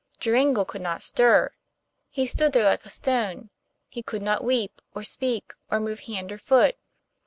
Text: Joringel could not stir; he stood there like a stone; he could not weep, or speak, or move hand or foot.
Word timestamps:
Joringel 0.19 0.65
could 0.65 0.81
not 0.81 1.03
stir; 1.03 1.51
he 2.09 2.25
stood 2.25 2.53
there 2.53 2.63
like 2.63 2.83
a 2.87 2.89
stone; 2.89 3.51
he 3.87 4.01
could 4.01 4.23
not 4.23 4.43
weep, 4.43 4.81
or 4.95 5.03
speak, 5.03 5.53
or 5.69 5.79
move 5.79 5.99
hand 5.99 6.31
or 6.31 6.39
foot. 6.39 6.75